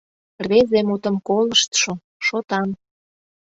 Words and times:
Рвезе 0.43 0.79
мутым 0.87 1.15
колыштшо, 1.27 1.91
шотан. 2.25 2.69